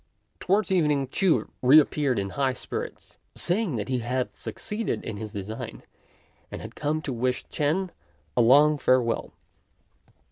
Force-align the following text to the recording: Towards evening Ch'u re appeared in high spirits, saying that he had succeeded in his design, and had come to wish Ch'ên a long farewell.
Towards 0.39 0.71
evening 0.71 1.09
Ch'u 1.09 1.47
re 1.61 1.79
appeared 1.79 2.17
in 2.17 2.31
high 2.31 2.53
spirits, 2.53 3.19
saying 3.37 3.75
that 3.75 3.87
he 3.87 3.99
had 3.99 4.35
succeeded 4.35 5.03
in 5.05 5.17
his 5.17 5.31
design, 5.31 5.83
and 6.49 6.59
had 6.59 6.73
come 6.73 7.03
to 7.03 7.13
wish 7.13 7.45
Ch'ên 7.49 7.91
a 8.35 8.41
long 8.41 8.79
farewell. 8.79 9.31